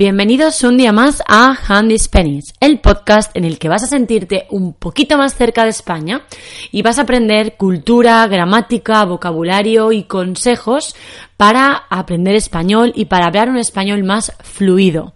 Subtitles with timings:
[0.00, 4.46] Bienvenidos un día más a Handy Spanish, el podcast en el que vas a sentirte
[4.48, 6.22] un poquito más cerca de España
[6.72, 10.96] y vas a aprender cultura, gramática, vocabulario y consejos
[11.36, 15.12] para aprender español y para hablar un español más fluido.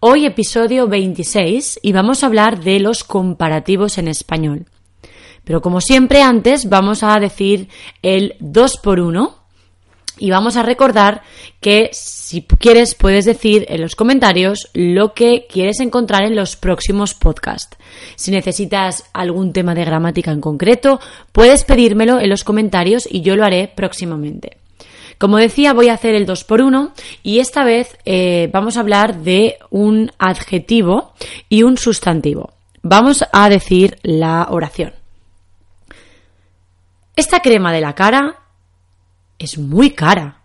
[0.00, 4.66] Hoy episodio 26 y vamos a hablar de los comparativos en español.
[5.44, 7.70] Pero como siempre antes vamos a decir
[8.02, 9.39] el 2 por 1
[10.20, 11.22] y vamos a recordar
[11.60, 17.14] que si quieres puedes decir en los comentarios lo que quieres encontrar en los próximos
[17.14, 17.76] podcasts.
[18.14, 21.00] Si necesitas algún tema de gramática en concreto,
[21.32, 24.58] puedes pedírmelo en los comentarios y yo lo haré próximamente.
[25.18, 26.92] Como decía, voy a hacer el 2 por 1
[27.22, 31.12] y esta vez eh, vamos a hablar de un adjetivo
[31.48, 32.52] y un sustantivo.
[32.82, 34.94] Vamos a decir la oración.
[37.16, 38.39] Esta crema de la cara
[39.40, 40.42] es muy cara.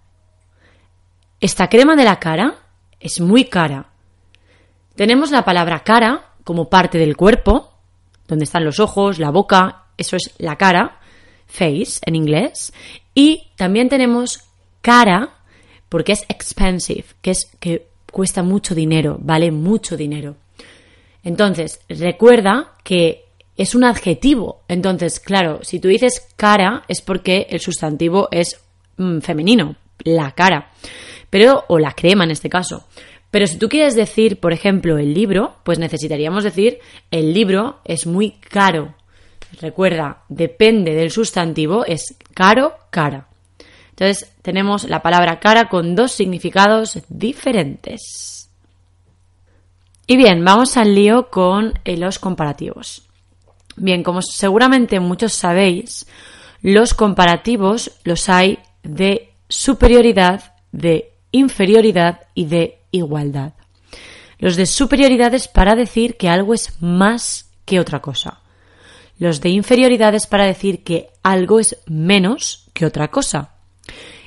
[1.40, 2.56] Esta crema de la cara
[3.00, 3.90] es muy cara.
[4.96, 7.74] Tenemos la palabra cara como parte del cuerpo,
[8.28, 11.00] donde están los ojos, la boca, eso es la cara,
[11.46, 12.74] face en inglés,
[13.14, 14.42] y también tenemos
[14.82, 15.36] cara
[15.90, 20.38] porque es expensive, que es que cuesta mucho dinero, vale mucho dinero.
[21.22, 23.26] Entonces, recuerda que
[23.58, 24.62] es un adjetivo.
[24.68, 28.62] Entonces, claro, si tú dices cara es porque el sustantivo es
[28.98, 30.72] Mm, femenino, la cara.
[31.30, 32.86] Pero, o la crema en este caso.
[33.32, 36.80] Pero si tú quieres decir, por ejemplo, el libro, pues necesitaríamos decir
[37.12, 38.96] el libro es muy caro.
[39.60, 43.28] Recuerda, depende del sustantivo, es caro, cara.
[43.90, 48.50] Entonces tenemos la palabra cara con dos significados diferentes.
[50.08, 53.04] Y bien, vamos al lío con eh, los comparativos.
[53.76, 56.08] Bien, como seguramente muchos sabéis,
[56.62, 63.54] los comparativos los hay de superioridad, de inferioridad y de igualdad.
[64.38, 68.42] Los de superioridad es para decir que algo es más que otra cosa.
[69.18, 73.52] Los de inferioridad es para decir que algo es menos que otra cosa.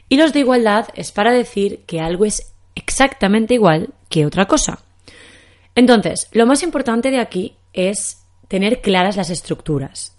[0.09, 4.81] Y los de igualdad es para decir que algo es exactamente igual que otra cosa.
[5.75, 10.18] Entonces, lo más importante de aquí es tener claras las estructuras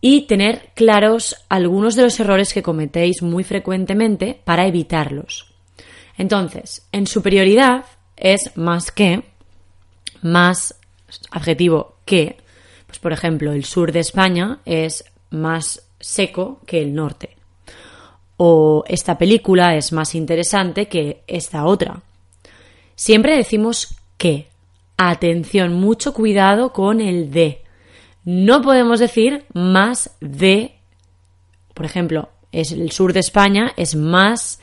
[0.00, 5.52] y tener claros algunos de los errores que cometéis muy frecuentemente para evitarlos.
[6.18, 7.84] Entonces, en superioridad
[8.16, 9.24] es más que,
[10.22, 10.74] más
[11.30, 12.36] adjetivo que,
[12.86, 17.36] pues por ejemplo, el sur de España es más seco que el norte.
[18.36, 22.02] O esta película es más interesante que esta otra.
[22.94, 24.48] Siempre decimos que.
[24.98, 27.62] Atención, mucho cuidado con el de.
[28.26, 30.74] No podemos decir más de,
[31.74, 34.58] por ejemplo, es el sur de España es más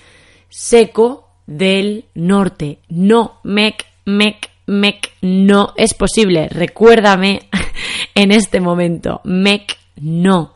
[0.50, 2.80] seco del norte.
[2.90, 6.50] No, mec, mec, mec, no es posible.
[6.50, 7.48] Recuérdame
[8.16, 9.22] en este momento.
[9.24, 10.56] Mec, no.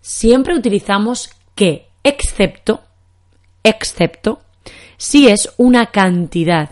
[0.00, 2.82] Siempre utilizamos que, excepto,
[3.64, 4.42] excepto,
[4.96, 6.70] si es una cantidad.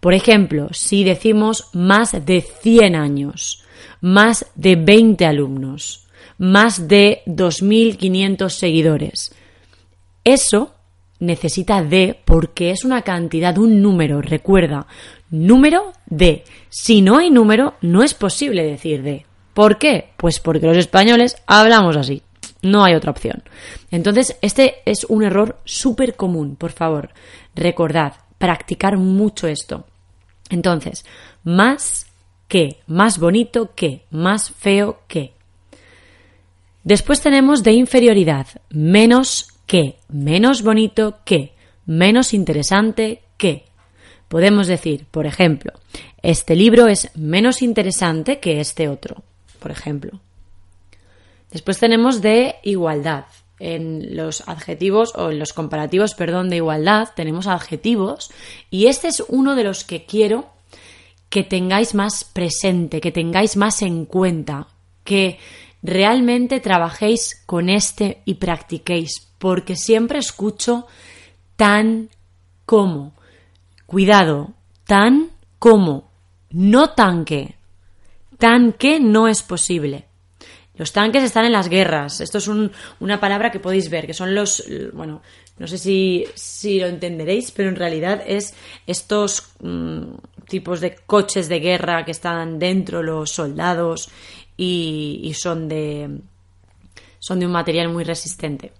[0.00, 3.61] Por ejemplo, si decimos más de 100 años
[4.02, 9.34] más de 20 alumnos, más de 2.500 seguidores.
[10.24, 10.74] Eso
[11.20, 14.86] necesita de porque es una cantidad, un número, recuerda,
[15.30, 16.44] número de.
[16.68, 19.24] Si no hay número, no es posible decir de.
[19.54, 20.10] ¿Por qué?
[20.16, 22.22] Pues porque los españoles hablamos así.
[22.62, 23.42] No hay otra opción.
[23.90, 27.10] Entonces, este es un error súper común, por favor.
[27.54, 29.86] Recordad, practicar mucho esto.
[30.48, 31.04] Entonces,
[31.44, 32.06] más
[32.52, 35.32] que, más bonito que, más feo que.
[36.84, 41.54] Después tenemos de inferioridad, menos que, menos bonito que,
[41.86, 43.64] menos interesante que.
[44.28, 45.72] Podemos decir, por ejemplo,
[46.20, 49.22] este libro es menos interesante que este otro,
[49.58, 50.20] por ejemplo.
[51.52, 53.24] Después tenemos de igualdad.
[53.60, 58.30] En los adjetivos o en los comparativos, perdón, de igualdad tenemos adjetivos
[58.70, 60.52] y este es uno de los que quiero
[61.32, 64.68] que tengáis más presente, que tengáis más en cuenta,
[65.02, 65.38] que
[65.82, 70.86] realmente trabajéis con este y practiquéis, porque siempre escucho
[71.56, 72.10] tan
[72.66, 73.14] como.
[73.86, 74.52] Cuidado,
[74.84, 76.10] tan como,
[76.50, 77.54] no tanque.
[78.36, 80.04] Tan que no es posible.
[80.74, 82.20] Los tanques están en las guerras.
[82.20, 85.22] Esto es una palabra que podéis ver, que son los, bueno,
[85.56, 88.52] no sé si, si lo entenderéis, pero en realidad es
[88.86, 90.12] estos mm,
[90.52, 94.10] tipos de coches de guerra que están dentro los soldados
[94.54, 96.20] y, son de
[97.18, 98.72] son de un material muy resistente.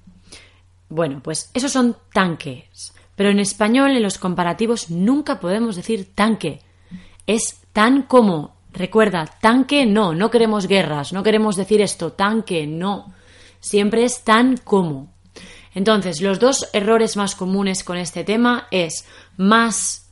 [0.90, 2.92] Bueno, pues esos son tanques.
[3.16, 6.60] Pero en español, en los comparativos, nunca podemos decir tanque.
[7.26, 8.54] Es tan como.
[8.72, 13.14] Recuerda, tanque no, no queremos guerras, no queremos decir esto, tanque no.
[13.60, 15.12] Siempre es tan como.
[15.74, 20.02] Entonces, los dos errores más comunes con este tema es más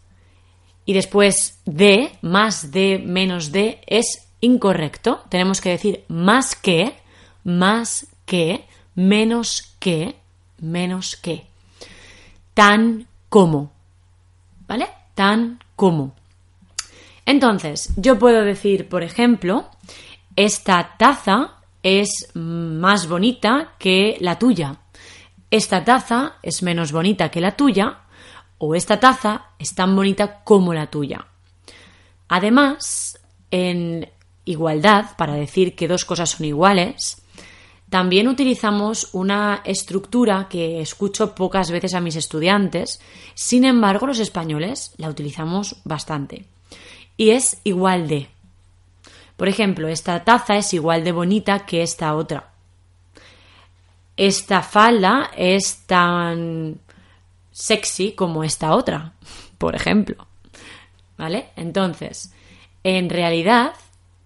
[0.90, 5.22] y después de, más de, menos de, es incorrecto.
[5.28, 6.96] Tenemos que decir más que,
[7.44, 8.66] más que,
[8.96, 10.16] menos que,
[10.58, 11.46] menos que.
[12.54, 13.70] Tan como.
[14.66, 14.88] ¿Vale?
[15.14, 16.12] Tan como.
[17.24, 19.70] Entonces, yo puedo decir, por ejemplo,
[20.34, 21.54] esta taza
[21.84, 24.78] es más bonita que la tuya.
[25.52, 28.00] Esta taza es menos bonita que la tuya.
[28.62, 31.26] O esta taza es tan bonita como la tuya.
[32.28, 33.18] Además,
[33.50, 34.06] en
[34.44, 37.22] igualdad, para decir que dos cosas son iguales,
[37.88, 43.00] también utilizamos una estructura que escucho pocas veces a mis estudiantes,
[43.34, 46.44] sin embargo los españoles la utilizamos bastante.
[47.16, 48.28] Y es igual de.
[49.38, 52.50] Por ejemplo, esta taza es igual de bonita que esta otra.
[54.18, 56.78] Esta falda es tan
[57.52, 59.14] sexy como esta otra,
[59.58, 60.26] por ejemplo.
[61.16, 61.50] ¿Vale?
[61.56, 62.32] Entonces,
[62.82, 63.74] en realidad,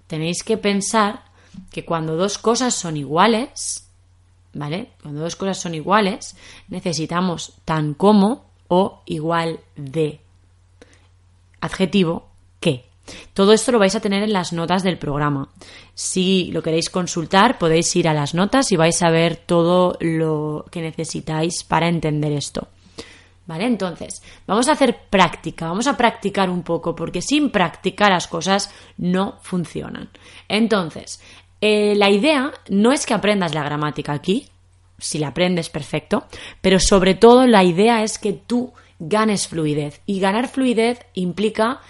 [0.07, 1.25] tenéis que pensar
[1.71, 3.89] que cuando dos cosas son iguales,
[4.53, 4.91] ¿vale?
[5.03, 6.37] Cuando dos cosas son iguales,
[6.69, 10.21] necesitamos tan como o igual de.
[11.61, 12.29] Adjetivo
[12.61, 12.85] que.
[13.35, 15.51] Todo esto lo vais a tener en las notas del programa.
[15.95, 20.65] Si lo queréis consultar, podéis ir a las notas y vais a ver todo lo
[20.71, 22.69] que necesitáis para entender esto.
[23.47, 23.67] ¿Vale?
[23.67, 28.73] Entonces, vamos a hacer práctica, vamos a practicar un poco, porque sin práctica las cosas
[28.97, 30.09] no funcionan.
[30.49, 31.21] Entonces,
[31.61, 34.49] eh, la idea no es que aprendas la gramática aquí,
[34.99, 36.25] si la aprendes perfecto,
[36.63, 40.01] pero sobre todo la idea es que tú ganes fluidez.
[40.07, 41.81] Y ganar fluidez implica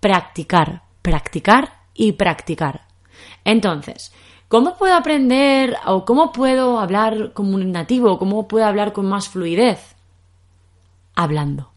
[0.00, 2.82] practicar, practicar y practicar.
[3.44, 4.12] Entonces,
[4.48, 8.18] ¿cómo puedo aprender o cómo puedo hablar como un nativo?
[8.18, 9.94] ¿Cómo puedo hablar con más fluidez?
[11.22, 11.70] Hablando,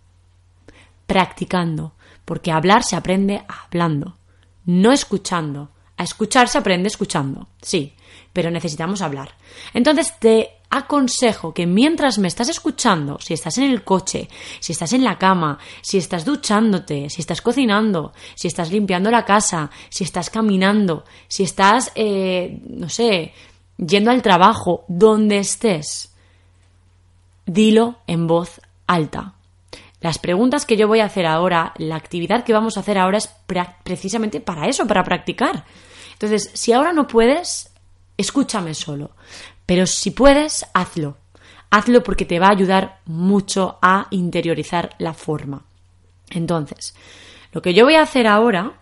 [1.06, 1.94] practicando,
[2.26, 4.18] porque hablar se aprende hablando,
[4.66, 5.70] no escuchando.
[5.96, 7.94] A escuchar se aprende escuchando, sí,
[8.34, 9.36] pero necesitamos hablar.
[9.74, 14.28] Entonces te aconsejo que mientras me estás escuchando, si estás en el coche,
[14.60, 19.24] si estás en la cama, si estás duchándote, si estás cocinando, si estás limpiando la
[19.24, 23.34] casa, si estás caminando, si estás, eh, no sé,
[23.78, 26.12] yendo al trabajo, donde estés,
[27.46, 29.36] dilo en voz alta.
[30.02, 33.18] Las preguntas que yo voy a hacer ahora, la actividad que vamos a hacer ahora
[33.18, 33.34] es
[33.84, 35.64] precisamente para eso, para practicar.
[36.12, 37.72] Entonces, si ahora no puedes,
[38.18, 39.12] escúchame solo.
[39.66, 41.18] Pero si puedes, hazlo.
[41.70, 45.64] Hazlo porque te va a ayudar mucho a interiorizar la forma.
[46.30, 46.94] Entonces,
[47.54, 48.74] lo que yo voy a hacer ahora,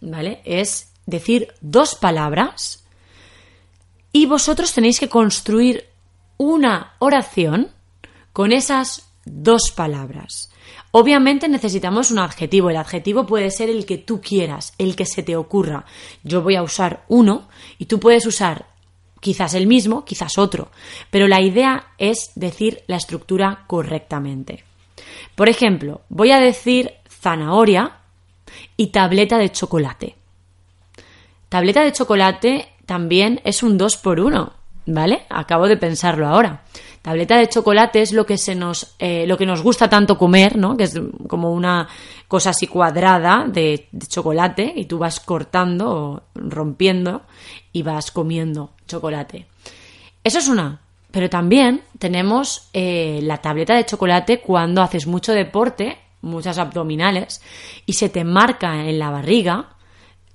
[0.00, 0.40] ¿vale?
[0.44, 2.84] Es decir dos palabras
[4.12, 5.88] y vosotros tenéis que construir
[6.36, 7.70] una oración
[8.32, 10.50] con esas dos palabras.
[10.92, 12.70] Obviamente necesitamos un adjetivo.
[12.70, 15.84] El adjetivo puede ser el que tú quieras, el que se te ocurra.
[16.24, 17.48] Yo voy a usar uno
[17.78, 18.66] y tú puedes usar
[19.20, 20.70] quizás el mismo, quizás otro.
[21.10, 24.64] Pero la idea es decir la estructura correctamente.
[25.34, 27.98] Por ejemplo, voy a decir zanahoria
[28.76, 30.16] y tableta de chocolate.
[31.48, 34.52] Tableta de chocolate también es un 2 por 1,
[34.86, 35.22] ¿vale?
[35.28, 36.64] Acabo de pensarlo ahora.
[37.02, 40.56] Tableta de chocolate es lo que se nos, eh, lo que nos gusta tanto comer,
[40.56, 40.76] ¿no?
[40.76, 41.88] Que es como una
[42.28, 47.22] cosa así cuadrada de, chocolate y tú vas cortando o rompiendo
[47.72, 49.46] y vas comiendo chocolate.
[50.22, 50.80] Eso es una.
[51.10, 57.40] Pero también tenemos eh, la tableta de chocolate cuando haces mucho deporte, muchas abdominales,
[57.86, 59.70] y se te marca en la barriga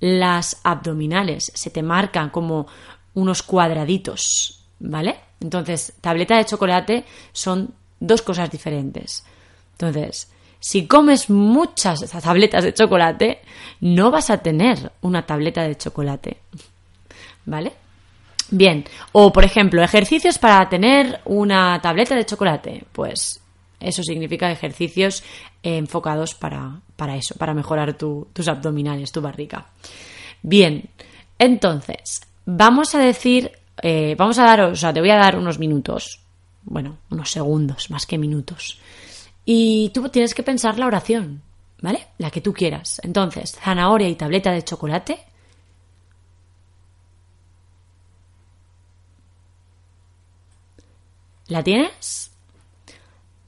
[0.00, 2.66] las abdominales, se te marcan como
[3.14, 5.25] unos cuadraditos, ¿vale?
[5.40, 9.24] Entonces, tableta de chocolate son dos cosas diferentes.
[9.72, 13.40] Entonces, si comes muchas tabletas de chocolate,
[13.80, 16.38] no vas a tener una tableta de chocolate.
[17.44, 17.72] ¿Vale?
[18.50, 22.84] Bien, o por ejemplo, ejercicios para tener una tableta de chocolate.
[22.92, 23.40] Pues
[23.80, 25.22] eso significa ejercicios
[25.62, 26.80] enfocados para,
[27.16, 29.66] eso, para mejorar tus abdominales, tu barriga.
[30.42, 30.88] Bien,
[31.38, 33.52] entonces, vamos a decir
[33.82, 36.20] eh, vamos a dar, o sea, te voy a dar unos minutos,
[36.64, 38.78] bueno, unos segundos, más que minutos.
[39.44, 41.42] Y tú tienes que pensar la oración,
[41.80, 42.08] ¿vale?
[42.18, 43.00] La que tú quieras.
[43.04, 45.20] Entonces, zanahoria y tableta de chocolate.
[51.48, 52.32] ¿La tienes?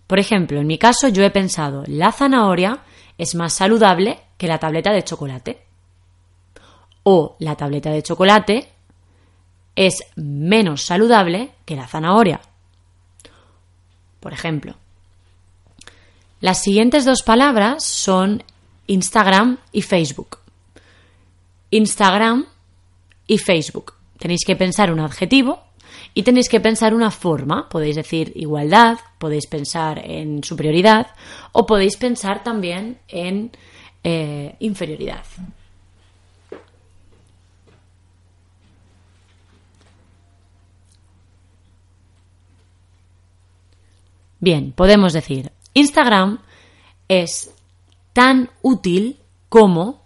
[0.06, 2.82] Por ejemplo, en mi caso yo he pensado, la zanahoria
[3.18, 5.64] es más saludable que la tableta de chocolate.
[7.02, 8.68] O la tableta de chocolate
[9.78, 12.40] es menos saludable que la zanahoria.
[14.18, 14.74] Por ejemplo,
[16.40, 18.42] las siguientes dos palabras son
[18.88, 20.38] Instagram y Facebook.
[21.70, 22.46] Instagram
[23.28, 23.94] y Facebook.
[24.18, 25.62] Tenéis que pensar un adjetivo
[26.12, 27.68] y tenéis que pensar una forma.
[27.68, 31.06] Podéis decir igualdad, podéis pensar en superioridad
[31.52, 33.52] o podéis pensar también en
[34.02, 35.22] eh, inferioridad.
[44.40, 46.40] Bien, podemos decir, Instagram
[47.08, 47.50] es
[48.12, 49.18] tan útil
[49.48, 50.02] como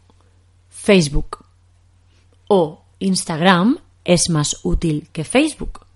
[0.68, 1.44] Facebook.
[2.48, 5.86] O Instagram es más útil que Facebook.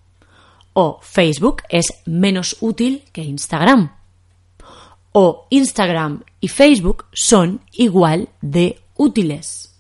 [0.73, 3.93] O Facebook es menos útil que Instagram.
[5.13, 9.75] O Instagram y Facebook son igual de útiles.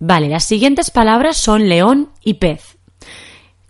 [0.00, 2.77] Vale, las siguientes palabras son león y pez.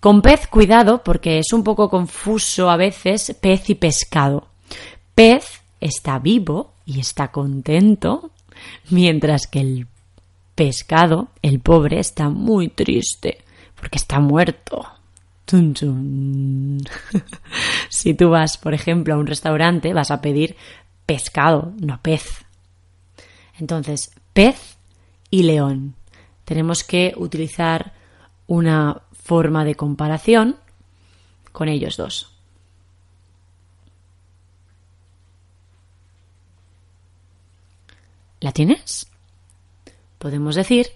[0.00, 4.48] Con pez, cuidado, porque es un poco confuso a veces pez y pescado.
[5.14, 8.30] Pez está vivo y está contento,
[8.90, 9.86] mientras que el
[10.54, 13.38] pescado, el pobre, está muy triste,
[13.74, 14.86] porque está muerto.
[17.88, 20.56] si tú vas, por ejemplo, a un restaurante, vas a pedir
[21.06, 22.44] pescado, no pez.
[23.58, 24.76] Entonces, pez
[25.30, 25.94] y león.
[26.44, 27.92] Tenemos que utilizar
[28.46, 30.56] una forma de comparación
[31.52, 32.32] con ellos dos.
[38.40, 39.06] ¿La tienes?
[40.18, 40.88] Podemos decir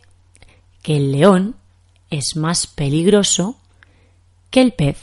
[0.81, 1.57] que el león
[2.09, 3.61] es más peligroso
[4.51, 4.99] que el pez.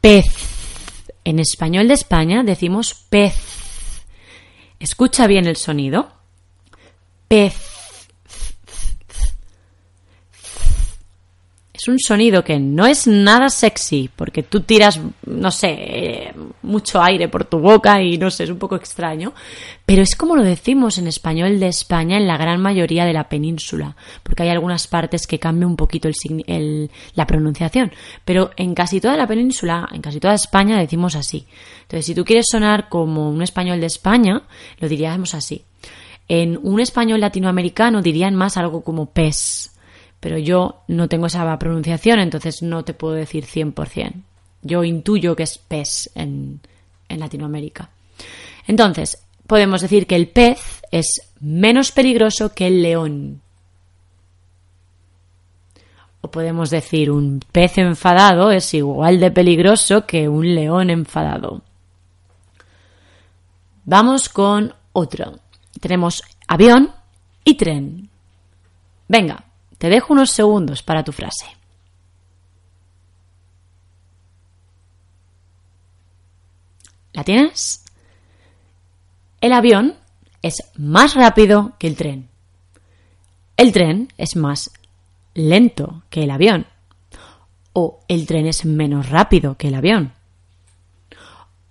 [0.00, 0.24] Pez.
[1.24, 3.36] En español de España decimos pez.
[4.80, 6.10] Escucha bien el sonido.
[7.28, 7.73] Pez.
[11.84, 17.28] Es un sonido que no es nada sexy, porque tú tiras, no sé, mucho aire
[17.28, 19.34] por tu boca y no sé, es un poco extraño,
[19.84, 23.28] pero es como lo decimos en español de España en la gran mayoría de la
[23.28, 26.08] península, porque hay algunas partes que cambia un poquito
[27.16, 27.92] la pronunciación,
[28.24, 31.46] pero en casi toda la península, en casi toda España decimos así.
[31.82, 34.44] Entonces, si tú quieres sonar como un español de España,
[34.78, 35.66] lo diríamos así.
[36.28, 39.73] En un español latinoamericano dirían más algo como pez
[40.24, 44.22] pero yo no tengo esa pronunciación, entonces no te puedo decir 100%.
[44.62, 46.60] Yo intuyo que es pez en,
[47.10, 47.90] en Latinoamérica.
[48.66, 53.42] Entonces, podemos decir que el pez es menos peligroso que el león.
[56.22, 61.60] O podemos decir un pez enfadado es igual de peligroso que un león enfadado.
[63.84, 65.38] Vamos con otro.
[65.82, 66.92] Tenemos avión
[67.44, 68.08] y tren.
[69.06, 69.44] Venga,
[69.84, 71.44] te dejo unos segundos para tu frase.
[77.12, 77.84] ¿La tienes?
[79.42, 79.94] El avión
[80.40, 82.30] es más rápido que el tren.
[83.58, 84.70] El tren es más
[85.34, 86.64] lento que el avión.
[87.74, 90.14] O el tren es menos rápido que el avión.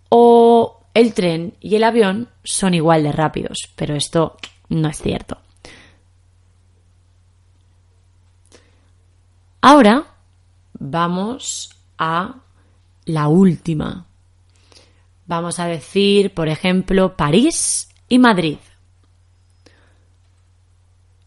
[0.09, 4.37] O el tren y el avión son igual de rápidos, pero esto
[4.69, 5.39] no es cierto.
[9.65, 10.07] Ahora
[10.73, 12.35] vamos a
[13.05, 14.07] la última.
[15.25, 18.57] Vamos a decir, por ejemplo, París y Madrid.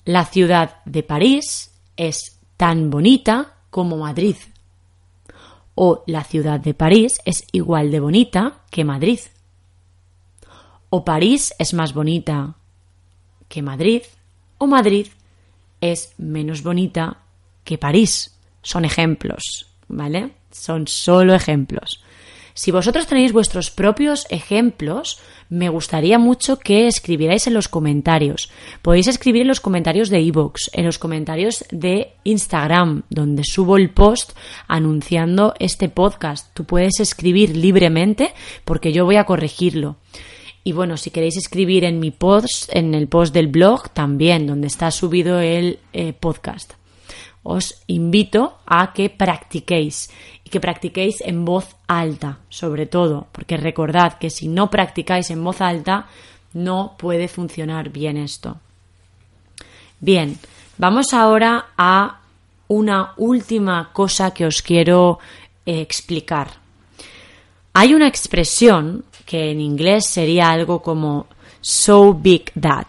[0.05, 4.37] La ciudad de París es tan bonita como Madrid.
[5.75, 9.21] O la ciudad de París es igual de bonita que Madrid.
[10.91, 12.57] O París es más bonita
[13.49, 14.03] que Madrid.
[14.59, 15.07] O Madrid
[15.81, 17.23] es menos bonita
[17.67, 18.33] que París.
[18.63, 20.31] Son ejemplos, ¿vale?
[20.51, 22.01] Son solo ejemplos.
[22.55, 25.19] Si vosotros tenéis vuestros propios ejemplos,
[25.51, 28.51] me gustaría mucho que escribierais en los comentarios.
[28.81, 33.91] Podéis escribir en los comentarios de iVoox, en los comentarios de Instagram, donde subo el
[33.91, 34.33] post
[34.69, 36.49] anunciando este podcast.
[36.55, 38.33] Tú puedes escribir libremente
[38.65, 39.97] porque yo voy a corregirlo.
[40.65, 44.67] Y bueno, si queréis escribir en mi post, en el post del blog, también, donde
[44.67, 46.73] está subido el eh, podcast
[47.47, 50.11] os invito a que practiquéis
[50.43, 55.43] y que practiquéis en voz alta, sobre todo, porque recordad que si no practicáis en
[55.43, 56.07] voz alta,
[56.53, 58.59] no puede funcionar bien esto.
[60.01, 60.39] Bien,
[60.77, 62.21] vamos ahora a
[62.69, 65.19] una última cosa que os quiero
[65.65, 66.51] eh, explicar.
[67.73, 71.27] Hay una expresión que en inglés sería algo como
[71.61, 72.87] so big that.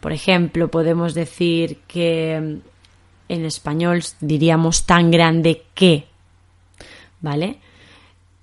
[0.00, 2.60] Por ejemplo, podemos decir que
[3.28, 6.06] en español diríamos tan grande que.
[7.20, 7.58] ¿Vale?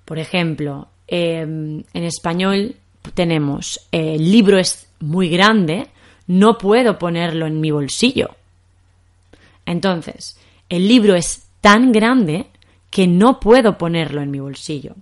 [0.06, 2.76] Por ejemplo, em, en español
[3.14, 5.88] tenemos el libro es muy grande,
[6.28, 8.36] no puedo ponerlo en mi bolsillo.
[9.66, 10.38] Entonces,
[10.70, 12.48] el libro es tan grande
[12.90, 14.96] que no puedo ponerlo en mi bolsillo.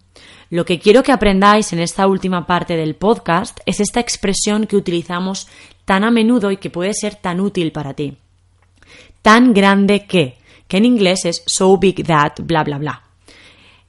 [0.50, 4.76] Lo que quiero que aprendáis en esta última parte del podcast es esta expresión que
[4.76, 5.48] utilizamos
[5.86, 8.18] tan a menudo y que puede ser tan útil para ti.
[9.24, 10.38] Tan grande que,
[10.68, 13.04] que en inglés es so big that, bla, bla, bla.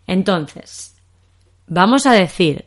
[0.07, 0.95] Entonces,
[1.67, 2.65] vamos a decir,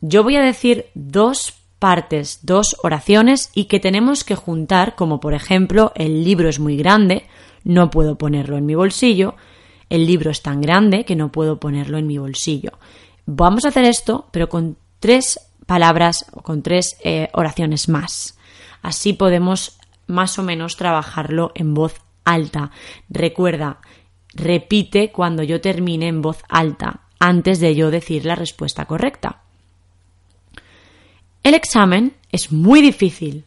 [0.00, 5.34] yo voy a decir dos partes, dos oraciones y que tenemos que juntar, como por
[5.34, 7.26] ejemplo, el libro es muy grande,
[7.64, 9.34] no puedo ponerlo en mi bolsillo,
[9.88, 12.72] el libro es tan grande que no puedo ponerlo en mi bolsillo.
[13.26, 18.38] Vamos a hacer esto, pero con tres palabras o con tres eh, oraciones más.
[18.82, 19.79] Así podemos
[20.10, 22.70] más o menos trabajarlo en voz alta.
[23.08, 23.78] Recuerda,
[24.34, 29.42] repite cuando yo termine en voz alta, antes de yo decir la respuesta correcta.
[31.42, 33.44] El examen es muy difícil.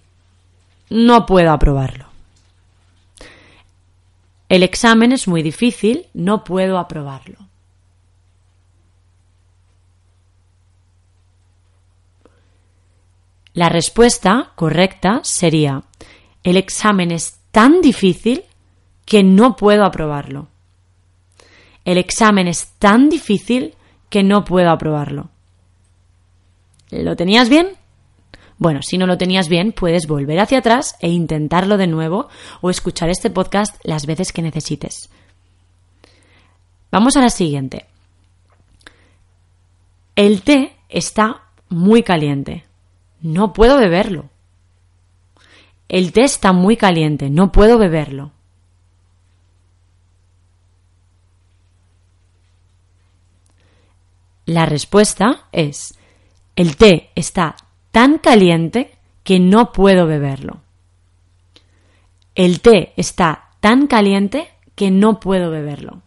[0.89, 2.07] No puedo aprobarlo.
[4.49, 7.37] El examen es muy difícil, no puedo aprobarlo.
[13.53, 15.83] La respuesta correcta sería,
[16.43, 18.43] el examen es tan difícil
[19.05, 20.47] que no puedo aprobarlo.
[21.85, 23.75] El examen es tan difícil
[24.09, 25.29] que no puedo aprobarlo.
[26.89, 27.69] ¿Lo tenías bien?
[28.57, 32.29] Bueno, si no lo tenías bien, puedes volver hacia atrás e intentarlo de nuevo
[32.61, 35.09] o escuchar este podcast las veces que necesites.
[36.91, 37.87] Vamos a la siguiente.
[40.15, 42.65] El té está muy caliente.
[43.21, 44.29] No puedo beberlo.
[45.93, 47.29] El té está muy caliente.
[47.29, 48.31] No puedo beberlo.
[54.47, 55.99] La respuesta es,
[56.55, 57.55] el té está
[57.91, 60.63] tan caliente que no puedo beberlo.
[62.33, 66.01] El té está tan caliente que no puedo beberlo.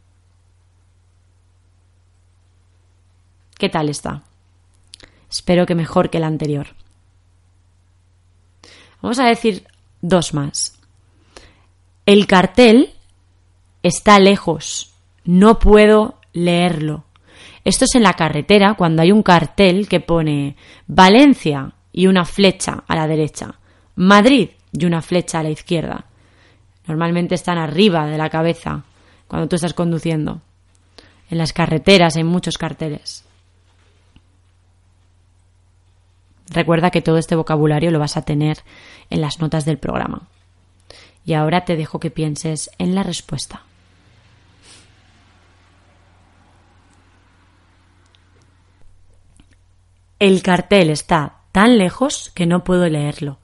[3.56, 4.24] ¿Qué tal está?
[5.30, 6.74] Espero que mejor que el anterior.
[9.00, 9.64] Vamos a decir
[10.00, 10.78] dos más.
[12.04, 12.90] El cartel
[13.82, 14.94] está lejos.
[15.24, 17.04] No puedo leerlo.
[17.64, 20.56] Esto es en la carretera cuando hay un cartel que pone
[20.86, 23.58] Valencia y una flecha a la derecha.
[23.96, 26.06] Madrid y una flecha a la izquierda.
[26.86, 28.84] Normalmente están arriba de la cabeza
[29.26, 30.42] cuando tú estás conduciendo.
[31.28, 33.25] En las carreteras hay muchos carteles.
[36.50, 38.58] Recuerda que todo este vocabulario lo vas a tener
[39.10, 40.28] en las notas del programa.
[41.24, 43.62] Y ahora te dejo que pienses en la respuesta.
[50.18, 53.38] El cartel está tan lejos que no puedo leerlo.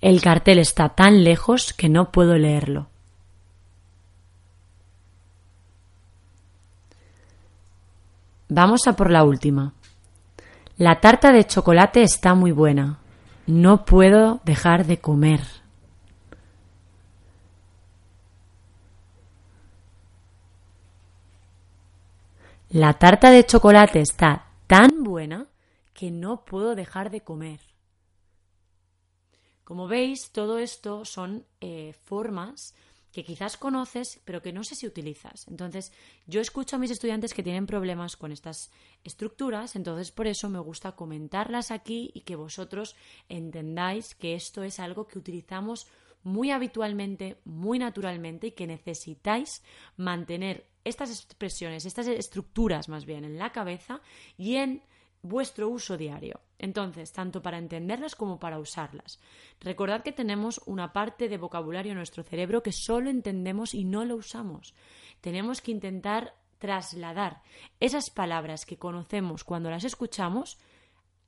[0.00, 2.88] El cartel está tan lejos que no puedo leerlo.
[8.48, 9.72] Vamos a por la última.
[10.76, 12.98] La tarta de chocolate está muy buena.
[13.46, 15.40] No puedo dejar de comer.
[22.70, 25.46] La tarta de chocolate está tan buena
[25.92, 27.60] que no puedo dejar de comer.
[29.62, 32.74] Como veis, todo esto son eh, formas
[33.14, 35.46] que quizás conoces, pero que no sé si utilizas.
[35.46, 35.92] Entonces,
[36.26, 38.72] yo escucho a mis estudiantes que tienen problemas con estas
[39.04, 42.96] estructuras, entonces por eso me gusta comentarlas aquí y que vosotros
[43.28, 45.86] entendáis que esto es algo que utilizamos
[46.24, 49.62] muy habitualmente, muy naturalmente y que necesitáis
[49.96, 54.00] mantener estas expresiones, estas estructuras más bien en la cabeza
[54.36, 54.82] y en
[55.24, 56.40] vuestro uso diario.
[56.58, 59.18] Entonces, tanto para entenderlas como para usarlas.
[59.60, 64.04] Recordad que tenemos una parte de vocabulario en nuestro cerebro que solo entendemos y no
[64.04, 64.74] lo usamos.
[65.20, 67.42] Tenemos que intentar trasladar
[67.80, 70.58] esas palabras que conocemos cuando las escuchamos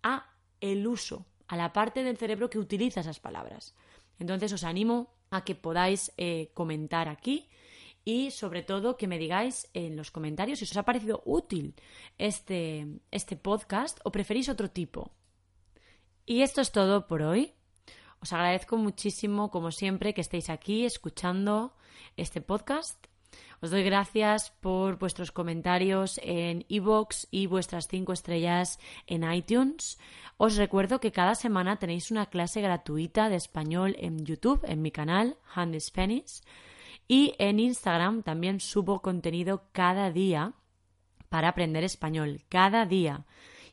[0.03, 0.31] a
[0.61, 3.75] el uso, a la parte del cerebro que utiliza esas palabras.
[4.19, 7.49] Entonces os animo a que podáis eh, comentar aquí
[8.07, 11.75] y sobre todo que me digáis en los comentarios si os ha parecido útil
[12.19, 15.11] este, este podcast o preferís otro tipo.
[16.25, 17.53] Y esto es todo por hoy.
[18.21, 21.75] Os agradezco muchísimo, como siempre, que estéis aquí escuchando
[22.17, 22.97] este podcast.
[23.61, 29.99] Os doy gracias por vuestros comentarios en iVoox y vuestras cinco estrellas en iTunes.
[30.37, 34.93] Os recuerdo que cada semana tenéis una clase gratuita de español en YouTube, en mi
[34.93, 36.43] canal, Handy Spanish.
[37.09, 40.55] Y en Instagram también subo contenido cada día
[41.29, 42.43] para aprender español.
[42.49, 43.25] Cada día.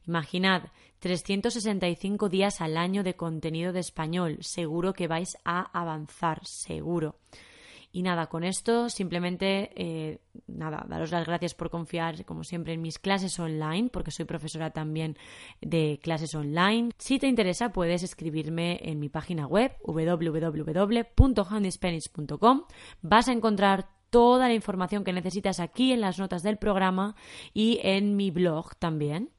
[0.06, 0.64] Imaginad,
[1.00, 4.38] 365 días al año de contenido de español.
[4.42, 7.16] Seguro que vais a avanzar, seguro.
[7.96, 12.82] Y nada, con esto simplemente, eh, nada, daros las gracias por confiar, como siempre, en
[12.82, 15.16] mis clases online, porque soy profesora también
[15.62, 16.90] de clases online.
[16.98, 22.64] Si te interesa, puedes escribirme en mi página web www.handyspanish.com.
[23.04, 27.16] Vas a encontrar toda la información que necesitas aquí en las notas del programa
[27.52, 29.30] y en mi blog también.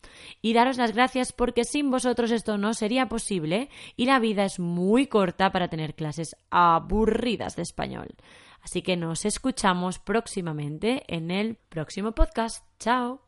[0.43, 4.59] Y daros las gracias porque sin vosotros esto no sería posible y la vida es
[4.61, 8.15] muy corta para tener clases aburridas de español.
[8.65, 12.65] Así que nos escuchamos próximamente en el próximo podcast.
[12.79, 13.21] ¡Chao!